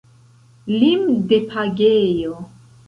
[0.79, 2.35] Limdepagejo!